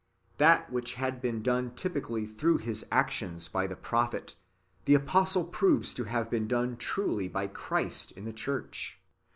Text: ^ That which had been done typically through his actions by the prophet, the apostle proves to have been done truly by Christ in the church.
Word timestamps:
^ 0.35 0.37
That 0.39 0.71
which 0.71 0.93
had 0.93 1.21
been 1.21 1.43
done 1.43 1.75
typically 1.75 2.25
through 2.25 2.57
his 2.57 2.83
actions 2.91 3.47
by 3.47 3.67
the 3.67 3.75
prophet, 3.75 4.35
the 4.85 4.95
apostle 4.95 5.43
proves 5.45 5.93
to 5.93 6.05
have 6.05 6.27
been 6.27 6.47
done 6.47 6.75
truly 6.75 7.27
by 7.27 7.45
Christ 7.45 8.11
in 8.13 8.25
the 8.25 8.33
church. 8.33 8.97